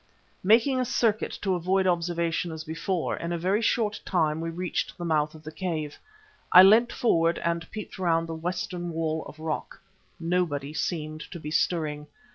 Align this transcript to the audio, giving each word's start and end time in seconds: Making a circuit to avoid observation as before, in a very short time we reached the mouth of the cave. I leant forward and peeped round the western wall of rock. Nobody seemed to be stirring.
Making 0.43 0.79
a 0.79 0.85
circuit 0.85 1.37
to 1.43 1.53
avoid 1.53 1.85
observation 1.85 2.51
as 2.51 2.63
before, 2.63 3.15
in 3.17 3.31
a 3.31 3.37
very 3.37 3.61
short 3.61 4.01
time 4.03 4.41
we 4.41 4.49
reached 4.49 4.97
the 4.97 5.05
mouth 5.05 5.35
of 5.35 5.43
the 5.43 5.51
cave. 5.51 5.99
I 6.51 6.63
leant 6.63 6.91
forward 6.91 7.37
and 7.43 7.69
peeped 7.69 7.99
round 7.99 8.27
the 8.27 8.33
western 8.33 8.89
wall 8.89 9.23
of 9.27 9.37
rock. 9.37 9.79
Nobody 10.19 10.73
seemed 10.73 11.21
to 11.29 11.39
be 11.39 11.51
stirring. 11.51 12.07